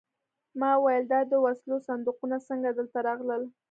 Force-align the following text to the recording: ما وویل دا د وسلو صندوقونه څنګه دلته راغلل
ما 0.59 0.71
وویل 0.77 1.05
دا 1.13 1.19
د 1.31 1.33
وسلو 1.45 1.75
صندوقونه 1.87 2.37
څنګه 2.49 2.69
دلته 2.77 2.97
راغلل 3.07 3.43